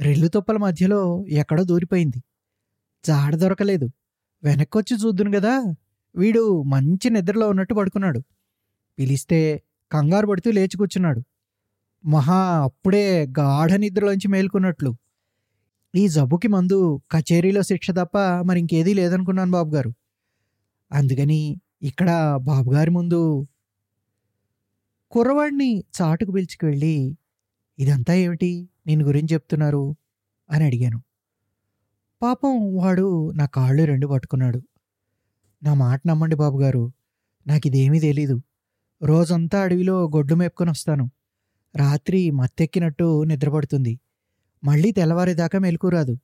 రెల్లు 0.00 0.28
తుప్పల 0.28 0.56
మధ్యలో 0.56 1.24
ఎక్కడో 1.28 1.64
దూరిపోయింది. 1.64 2.22
జాడ 3.06 3.34
దొరకలేదు. 3.36 3.90
వెనక్కొచ్చి 4.42 4.96
చూద్దును 4.96 5.30
కదా 5.40 5.74
వీడు 6.16 6.62
మంచి 6.62 7.10
నిద్రలో 7.10 7.48
ఉన్నట్టు 7.48 7.74
పడుకున్నాడు. 7.74 8.20
పిలిస్తే 8.98 9.62
కంగారు 9.92 10.26
పడుతూ 10.26 10.50
లేచి 10.50 10.76
కూర్చున్నాడు. 10.76 11.22
మహా 12.04 12.64
అప్పుడే 12.64 13.26
గాఢ 13.26 13.72
నిద్రలోంచి 13.72 14.28
మేల్కొన్నట్లు. 14.28 14.96
ఈ 15.94 16.08
జబ్బుకి 16.08 16.48
మందు 16.48 17.00
కచేరీలో 17.10 17.62
శిక్ష 17.62 17.90
తప్ప 17.90 18.18
మరి 18.18 18.60
ఇంకేదీ 18.60 18.94
లేదనుకున్నాను 18.94 19.50
బాబుగారు. 19.50 19.94
అందుకని 20.92 21.60
ఇక్కడ 21.82 22.38
బాబుగారి 22.42 22.90
ముందు 22.90 23.46
కుర్రవాడిని 25.10 25.84
చాటుకు 26.02 26.30
పిలిచికి 26.32 26.66
వెళ్ళి 26.66 27.16
ఇదంతా 27.78 28.14
ఏమిటి? 28.14 28.68
నేను 28.86 29.04
గురించి 29.04 29.28
చెప్తున్నారు? 29.32 29.96
అని 30.50 30.64
అడిగాను. 30.64 31.02
పాపం 32.22 32.76
వాడు 32.76 33.30
నా 33.30 33.46
కాళ్ళు 33.46 33.84
రెండు 33.84 34.06
పట్టుకున్నాడు. 34.06 34.62
నా 35.62 35.74
మాట 35.74 36.02
నమ్మండి 36.06 36.36
బాబుగారు. 36.36 36.92
నాకు 37.46 37.66
ఇదేమీ 37.66 38.00
తెలీదు. 38.00 38.42
రోజంతా 39.02 39.62
అడవిలో 39.62 40.04
గొడ్డు 40.08 40.34
మేపుకొని 40.34 40.70
వస్తాను. 40.70 41.10
రాత్రి 41.76 42.30
మత్తెక్కినట్టు 42.30 43.24
నిద్రపడుతుంది. 43.24 44.00
మళ్ళీ 44.64 44.92
తెల్లవారేదాకా 44.92 45.58
మెలకురాదు 45.58 46.18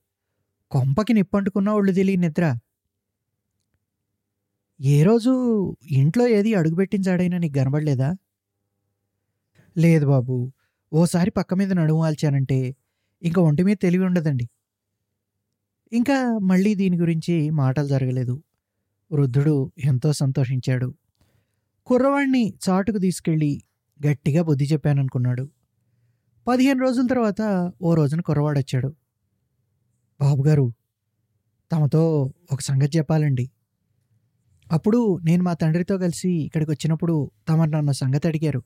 కొంపకి 0.70 1.12
నిప్పంటుకున్న 1.12 1.68
ఒళ్ళు 1.68 1.92
తెలియ 1.92 2.16
నిద్ర. 2.16 2.44
ఏ 4.80 5.02
రోజు 5.02 5.32
ఇంట్లో 5.90 6.28
ఏది 6.28 6.54
అడుగుపెట్టించాడైనా 6.54 7.38
నీకు 7.38 7.54
కనబడలేదా? 7.54 8.08
లేదు 9.78 10.06
బాబు. 10.06 10.52
ఓసారి 10.92 11.30
పక్క 11.30 11.54
మీద 11.54 11.72
నడుము 11.72 12.00
వాల్చానంటే 12.00 12.76
ఇంకా 13.22 13.42
ఒంటి 13.42 13.62
మీద 13.62 13.76
తెలివి 13.82 14.04
ఉండదండి. 14.04 14.48
ఇంకా 15.92 16.38
మళ్ళీ 16.42 16.74
దీని 16.74 16.96
గురించి 16.98 17.50
మాటలు 17.50 17.86
జరగలేదు. 17.86 18.42
వృద్ధుడు 19.12 19.72
ఎంతో 19.84 20.12
సంతోషించాడు. 20.12 20.94
కుర్రవాణ్ణి 21.86 22.54
చాటుకు 22.68 22.98
తీసుకెళ్ళి 22.98 23.62
గట్టిగా 24.06 24.42
బుద్ధి 24.42 24.64
చెప్పాననుకున్నాడు. 24.72 25.48
పదిహేను 26.46 26.80
రోజుల 26.80 27.06
తర్వాత 27.06 27.72
ఓ 27.82 27.94
రోజున 27.94 28.20
కుర్రవాడు 28.20 28.58
వచ్చాడు 28.58 28.94
బాబుగారు 30.20 30.72
తమతో 31.72 32.32
ఒక 32.52 32.60
సంగతి 32.60 32.98
చెప్పాలండి. 32.98 33.50
అప్పుడు 34.72 35.18
నేను 35.24 35.42
మా 35.42 35.54
తండ్రితో 35.54 35.98
కలిసి 35.98 36.30
ఇక్కడికి 36.30 36.70
వచ్చినప్పుడు 36.70 37.30
తమరు 37.48 37.70
నన్ను 37.70 37.92
సంగతి 37.92 38.28
అడిగారు. 38.28 38.62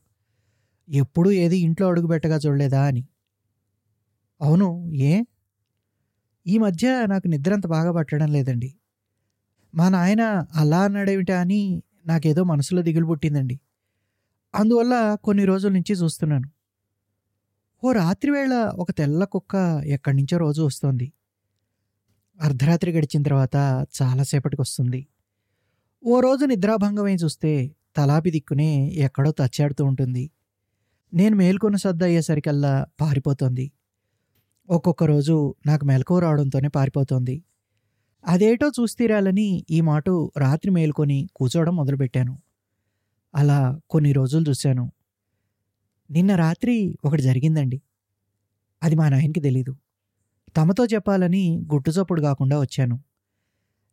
ఎప్పుడూ 0.89 1.31
ఏది 1.31 1.59
ఇంట్లో 1.59 1.89
అడుగుబెట్టగా 1.89 2.41
చూడలేదా 2.47 2.85
అని. 2.85 3.07
అవును 4.41 4.91
ఏ? 4.95 5.23
ఈ 6.47 6.59
మధ్య 6.59 7.07
నాకు 7.07 7.29
నిద్ర 7.29 7.53
అంత 7.53 7.67
బాగా 7.67 7.93
పట్టడం 7.93 8.33
లేదండి. 8.33 8.75
మా 9.75 9.89
నాయన 9.89 10.47
అలా 10.55 10.83
అన్నాడేమిటా 10.83 11.41
అని 11.41 11.83
నాకేదో 12.09 12.45
మనసులో 12.45 12.83
దిగులు 12.83 13.07
పుట్టిందండి. 13.07 13.61
అందువల్ల 14.55 15.17
కొన్ని 15.25 15.45
రోజుల 15.45 15.73
నుంచి 15.73 15.93
చూస్తున్నాను. 15.93 16.51
ఓ 17.85 17.93
రాత్రివేళ 17.93 18.55
ఒక 18.55 18.91
తెల్ల 18.91 19.25
కుక్క 19.25 19.83
ఎక్కడి 19.87 20.17
నుంచో 20.17 20.39
రోజు 20.39 20.63
వస్తోంది. 20.63 21.13
అర్ధరాత్రి 22.41 22.93
గడిచిన 22.93 23.23
తర్వాత 23.23 23.87
చాలాసేపటికి 24.03 24.63
వస్తుంది. 24.63 25.07
ఓ 26.07 26.21
రోజు 26.21 26.45
నిద్రాభంగమై 26.45 27.15
చూస్తే 27.15 27.75
తలాపి 27.97 28.31
దిక్కునే 28.31 28.89
ఎక్కడో 28.89 29.33
తచ్చాడుతూ 29.33 29.85
ఉంటుంది. 29.85 30.31
నేను 31.15 31.37
మేల్కొని 31.37 31.79
సర్ద 31.79 32.03
అయ్యేసరికల్లా 32.03 32.87
పారిపోతుంది. 33.01 33.73
ఒక్కొక్క 34.69 35.05
రోజు 35.05 35.55
నాకు 35.67 35.85
మెలకువ 35.85 36.19
రావడంతోనే 36.19 36.69
పారిపోతుంది. 36.69 37.45
అదేటో 38.27 38.73
చూస్తీరాలని 38.81 39.65
ఈ 39.71 39.81
మాట 39.81 40.05
రాత్రి 40.39 40.71
మేల్కొని 40.71 41.29
కూర్చోవడం 41.37 41.77
మొదలుపెట్టాను. 41.77 42.39
అలా 43.35 43.81
కొన్ని 43.91 44.13
రోజులు 44.13 44.45
చూశాను. 44.49 44.93
నిన్న 46.11 46.35
రాత్రి 46.35 46.99
ఒకటి 47.05 47.23
జరిగిందండి. 47.23 47.83
అది 48.83 48.95
మా 48.95 49.09
నాయనకి 49.09 49.41
తెలీదు. 49.41 49.77
తమతో 50.57 50.87
చెప్పాలని 50.87 51.65
గుట్టుచప్పుడు 51.73 52.23
కాకుండా 52.23 52.61
వచ్చాను. 52.61 53.01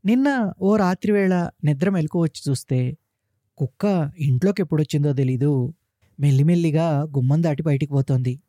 నిన్న 0.06 0.52
ఓ 0.62 0.76
రాత్రి 0.76 1.12
వేళ 1.12 1.50
నిద్ర 1.64 1.90
మెలకు 1.90 2.22
వచ్చి 2.22 2.50
చూస్తే 2.50 2.98
కుక్క 3.58 4.12
ఇంట్లోకి 4.20 4.62
ఎప్పుడొచ్చిందో 4.62 5.14
తెలీదు. 5.14 5.74
మెల్లిమెల్లిగా 6.20 7.02
గుమ్మం 7.02 7.44
దాటి 7.44 7.64
బయటికి 7.64 7.92
పోతోంది. 7.92 8.40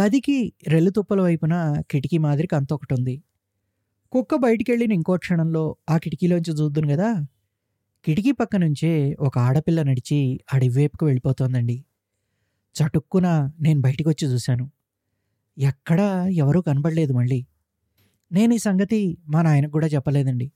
గదికి 0.00 0.52
రెల్లుతుప్పల 0.68 1.20
వైపున 1.20 1.74
కిటికీ 1.90 2.18
మాదిరి 2.18 2.46
కంతొకటి 2.46 2.94
ఉంది. 2.94 3.22
కుక్క 4.12 4.34
బయటికి 4.34 4.72
వెళ్ళిన 4.72 4.92
ఇంకో 4.92 5.16
క్షణంలో 5.16 5.76
ఆ 5.90 5.98
కిటికీలోంచి 5.98 6.52
చూద్దును 6.52 6.88
కదా. 6.88 7.26
కిటికీ 8.04 8.32
పక్క 8.32 8.56
నుంచే 8.56 9.16
ఒక 9.20 9.38
ఆడపిల్ల 9.38 9.82
నడిచి 9.82 10.40
అడివేపుకు 10.52 11.06
వెళ్ళిపోతోందండి. 11.06 11.84
చటుక్కున 12.76 13.50
నేను 13.60 13.80
బయటికి 13.80 14.08
వచ్చి 14.08 14.28
చూశాను. 14.28 14.70
ఎక్కడా 15.58 16.28
ఎవరూ 16.28 16.60
కనబడలేదు 16.60 17.12
మళ్ళీ. 17.12 17.46
నేను 18.32 18.54
ఈ 18.54 18.58
సంగతి 18.58 19.18
మా 19.28 19.42
నాయనకు 19.42 19.70
కూడా 19.70 19.86
చెప్పలేదండి. 19.86 20.52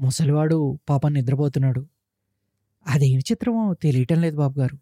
ముసలివాడు 0.00 0.78
పాపం 0.88 1.14
నిద్రపోతున్నాడు. 1.14 1.86
అదేమి 2.86 3.22
చిత్రమో 3.32 3.74
తెలియటం 3.74 4.20
లేదు 4.20 4.36
బాబు 4.36 4.60
గారు 4.60 4.78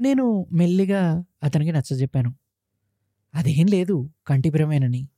నేను 0.00 0.46
మెల్లిగా 0.52 1.24
అతనికి 1.42 1.72
నచ్చజెప్పాను. 1.72 2.39
అదేం 3.34 3.66
లేదు 3.66 4.10
కంటిపురమేనని 4.26 5.08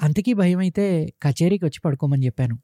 అంతకీ 0.00 0.32
భయమైతే 0.32 0.86
కచేరీకి 1.22 1.64
వచ్చి 1.64 1.80
పడుకోమని 1.84 2.26
చెప్పాను. 2.26 2.56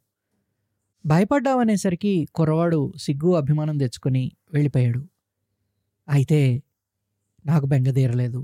భయపడ్డావనేసరికి 1.07 2.29
కుర్రవాడు 2.35 2.93
సిగ్గు 2.99 3.35
అభిమానం 3.35 3.79
తెచ్చుకొని 3.79 4.33
వెళ్ళిపోయాడు. 4.53 5.01
అయితే 6.09 6.63
నాకు 7.47 7.67
బెంగదీరలేదు 7.67 8.41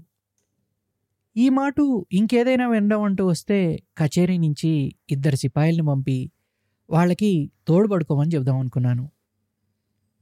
ఈ 1.37 1.49
మాటు 1.49 2.07
ఇంకేదైనా 2.13 2.69
వినడమంటూ 2.69 3.27
వస్తే 3.27 3.59
కచేరీ 3.99 4.39
నుంచి 4.39 4.71
ఇద్దరు 5.11 5.37
సిపాయిల్ని 5.37 5.87
పంపి 5.87 6.19
వాళ్ళకి 6.91 7.51
తోడుపడుకోమని 7.69 8.35
చెబుదాం 8.35 8.59
అనుకున్నాను. 8.59 9.05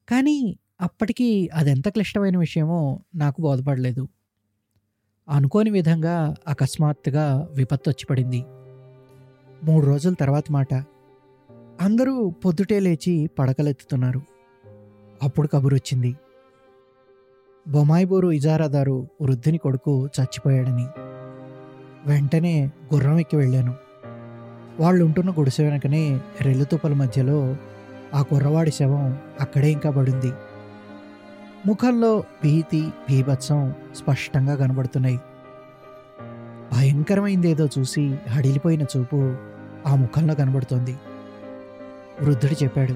కానీ 0.09 0.59
అప్పటికీ 0.81 1.49
అదెంత 1.55 1.89
క్లిష్టమైన 1.89 2.39
విషయమో 2.39 2.81
నాకు 3.15 3.43
బోధపడలేదు. 3.43 4.05
అనుకోని 5.29 5.71
విధంగా 5.71 6.35
అకస్మాత్తుగా 6.49 7.49
విపత్తు 7.55 7.91
వచ్చి 7.91 8.07
పడింది 8.11 8.45
మూడు 9.65 9.87
రోజుల 9.87 10.15
తర్వాత 10.15 10.45
మాట 10.51 10.75
అందరూ 11.81 12.31
పొద్దుటే 12.31 12.81
లేచి 12.81 13.31
పడకలెత్తుతున్నారు. 13.39 14.21
అప్పుడు 15.23 15.49
కబురొచ్చింది 15.49 16.17
బొమాయిబోరు 17.69 18.33
ఇజారాదారు 18.33 19.09
వృద్ధుని 19.23 19.59
కొడుకు 19.59 20.07
చచ్చిపోయాడని. 20.07 20.87
వెంటనే 22.07 22.71
గుర్రం 22.95 23.19
ఎక్కి 23.19 23.37
వెళ్ళాను. 23.37 23.75
వాళ్ళు 24.81 25.05
ఉంటున్న 25.05 25.31
గుడిసె 25.31 25.65
వెనకనే 25.65 26.21
రెల్లుతుపల 26.41 26.93
మధ్యలో 26.93 27.57
ఆ 28.15 28.23
కుర్రవాడి 28.23 28.71
శవం 28.71 29.19
అక్కడే 29.41 29.73
ఇంకా 29.73 29.91
పడింది. 29.91 30.33
ముఖంలో 31.67 32.21
భీతి 32.21 32.89
భీభత్సం 33.11 33.75
స్పష్టంగా 33.97 34.55
కనబడుతున్నాయి. 34.55 35.21
భయంకరమైందేదో 36.73 37.69
చూసి 37.79 38.19
హడిలిపోయిన 38.29 38.83
చూపు 38.83 39.37
ఆ 39.87 39.95
ముఖంలో 39.95 40.35
కనబడుతోంది. 40.35 40.97
వృద్ధుడు 42.23 42.65
చెప్పాడు 42.65 42.95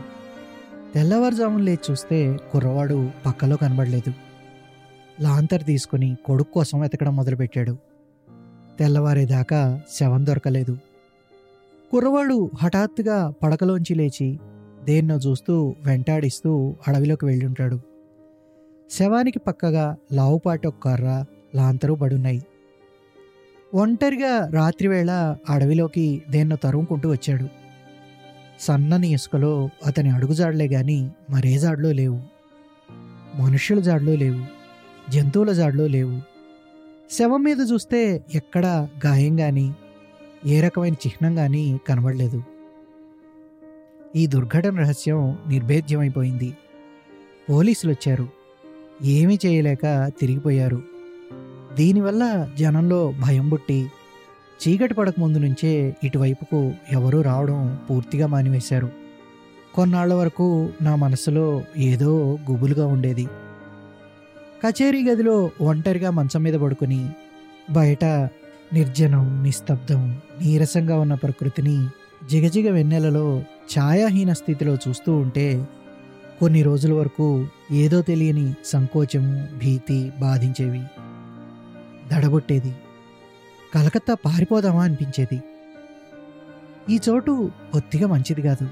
తెల్లవారుజామున 0.94 1.60
లేచి 1.60 1.78
చూస్తే 1.90 2.36
కుర్రవాడు 2.52 3.10
పక్కలో 3.26 3.56
కనబడలేదు. 3.56 4.12
లాంతర్ 5.22 5.64
తీసుకుని 5.64 6.16
కొడుకు 6.24 6.52
కోసం 6.52 6.80
వెతకడం 6.80 7.16
మొదలుపెట్టాడు. 7.16 7.76
తెల్లవారేదాకా 8.78 9.80
శవం 10.00 10.26
దొరకలేదు. 10.26 10.78
కుర్రవాడు 11.92 12.50
హఠాత్తుగా 12.62 13.32
పడకలోంచి 13.42 13.94
లేచి 13.94 14.40
దేన్నో 14.84 15.14
చూస్తూ 15.14 15.74
వెంటాడిస్తూ 15.86 16.76
అడవిలోకి 16.88 17.24
వెళ్ళుంటాడు. 17.24 17.80
శవానికి 18.90 19.38
పక్కగా 19.38 19.96
లావుపాటి 20.12 20.68
ఒక 20.68 20.74
కర్ర 20.82 21.24
లాంతరు 21.54 21.94
పడున్నాయి. 21.94 22.42
ఒంటరిగా 23.74 24.48
రాత్రివేళ 24.48 25.36
అడవిలోకి 25.48 26.22
దేన్నో 26.30 26.56
తరుముకుంటూ 26.56 27.10
వచ్చాడు. 27.10 27.48
సన్నని 28.60 29.08
ఇసుకలో 29.08 29.68
అతని 29.86 30.10
అడుగుజాడలే 30.10 30.68
గాని 30.68 31.10
మరే 31.30 31.58
జాడలో 31.58 31.92
లేవు. 31.92 32.20
మనుషుల 33.36 33.80
జాడలో 33.80 34.14
లేవు. 34.14 34.46
జంతువుల 35.10 35.52
జాడలో 35.52 35.86
లేవు. 35.86 36.20
శవం 37.10 37.42
మీద 37.42 37.56
చూస్తే 37.72 38.24
ఎక్కడా 38.34 38.88
గాయం 39.06 39.36
కానీ 39.36 39.74
ఏ 40.46 40.60
రకమైన 40.60 40.92
చిహ్నం 40.92 41.36
కానీ 41.36 41.80
కనబడలేదు. 41.88 42.42
ఈ 44.16 44.26
దుర్ఘటన 44.26 44.78
రహస్యం 44.78 45.38
నిర్భేద్యమైపోయింది. 45.48 46.56
పోలీసులు 47.50 47.92
వచ్చారు 47.92 48.39
ఏమీ 49.02 49.38
చేయలేక 49.46 50.12
తిరిగిపోయారు. 50.20 50.82
దీనివల్ల 51.76 52.48
జనంలో 52.58 53.12
భయం 53.20 53.48
పుట్టి 53.48 53.86
చీకటి 54.60 54.94
పడక 54.94 55.14
ముందు 55.18 55.38
నుంచే 55.38 55.96
ఇటువైపుకు 56.04 56.72
ఎవరూ 56.92 57.22
రావడం 57.22 57.78
పూర్తిగా 57.90 58.26
మానివేశారు. 58.26 58.88
కొన్నాళ్ళ 59.74 60.14
వరకు 60.14 60.70
నా 60.82 60.96
మనసులో 60.96 61.62
ఏదో 61.76 62.38
గుబులుగా 62.50 62.86
ఉండేది. 62.86 63.28
కచేరీ 64.66 65.04
గదిలో 65.08 65.50
ఒంటరిగా 65.60 66.10
మంచం 66.10 66.42
మీద 66.42 66.54
పడుకుని 66.54 67.10
బయట 67.70 68.04
నిర్జనం 68.72 69.42
నిస్తబ్దం 69.42 70.20
నీరసంగా 70.40 70.98
ఉన్న 70.98 71.14
ప్రకృతిని 71.14 71.88
జిగజిగ 72.28 72.70
వెన్నెలలో 72.70 73.42
ఛాయాహీన 73.78 74.32
స్థితిలో 74.32 74.74
చూస్తూ 74.74 75.16
ఉంటే 75.16 75.66
కొన్ని 76.40 76.62
రోజుల 76.62 76.92
వరకు 76.92 77.46
ఏదో 77.70 78.02
తెలియని 78.02 78.54
సంకోచము 78.64 79.48
భీతి 79.58 80.12
బాధించేవి. 80.20 80.82
దడబొట్టేది 82.12 82.74
కలకత్తా 83.74 84.14
పారిపోదామా 84.14 84.84
అనిపించేది. 84.84 85.42
ఈ 86.94 86.98
చోటు 87.08 87.50
కొద్దిగా 87.72 88.08
మంచిది 88.08 88.42
కాదు. 88.42 88.68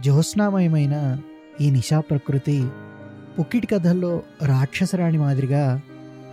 జ్యోత్స్నామయమైన 0.00 1.20
ఈ 1.60 1.70
నిశా 1.70 2.00
ప్రకృతి 2.00 2.68
పుక్కిటి 3.38 3.66
కథల్లో 3.66 4.22
రాక్షసరాణి 4.42 5.18
మాదిరిగా 5.18 5.80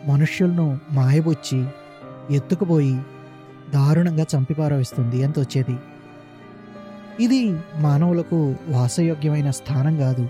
మనుష్యులను 0.08 0.80
మాయబొచ్చి 0.92 1.66
ఎత్తుకుపోయి 2.36 3.02
దారుణంగా 3.74 4.26
చంపిపారవేస్తుంది 4.38 5.24
అని 5.24 5.34
తోచేది 5.34 5.78
ఇది 7.20 7.60
మానవులకు 7.78 8.56
వాసయోగ్యమైన 8.68 9.52
స్థానం 9.52 9.98
కాదు. 9.98 10.30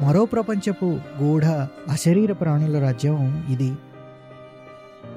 మరో 0.00 0.24
ప్రపంచపు 0.24 1.00
గూఢ 1.22 1.44
అశరీర 1.88 2.32
ప్రాణుల 2.32 2.78
రాజ్యం 2.78 3.46
ఇది. 3.50 3.72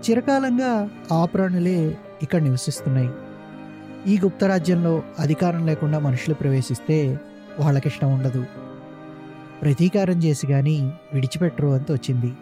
చిరకాలంగా 0.10 0.89
ఆ 1.12 1.25
ప్రాణులే 1.25 1.97
ఇక్కడ 2.21 2.41
నివసిస్తున్నాయి. 2.41 3.10
ఈ 4.08 4.19
గుప్త 4.23 4.43
రాజ్యంలో 4.43 5.03
అధికారం 5.19 5.65
లేకుండా 5.65 5.99
మనుషులు 5.99 6.36
ప్రవేశిస్తే 6.36 7.19
వాళ్ళకిష్టం 7.60 8.13
ఉండదు. 8.13 8.45
ప్రతీకారం 9.62 10.23
చేసి 10.23 10.47
కానీ 10.47 10.93
విడిచిపెట్టరు 11.13 11.67
అంత 11.67 11.91
వచ్చింది. 11.91 12.34